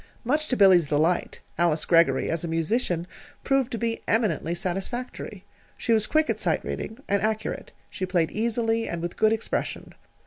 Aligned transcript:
Much 0.23 0.47
to 0.47 0.57
Billy's 0.57 0.87
delight, 0.87 1.41
Alice 1.59 1.85
Greggory, 1.85 2.27
as 2.27 2.43
a 2.43 2.47
musician, 2.47 3.05
proved 3.43 3.71
to 3.71 3.77
be 3.77 4.01
eminently 4.07 4.55
satisfactory. 4.55 5.45
She 5.77 5.93
was 5.93 6.07
quick 6.07 6.27
at 6.27 6.39
sight 6.39 6.65
reading, 6.65 6.97
and 7.07 7.21
accurate. 7.21 7.71
She 7.87 8.07
played 8.07 8.31
easily, 8.31 8.89
and 8.89 8.99
with 9.03 9.15
good 9.15 9.31
expression. 9.31 9.93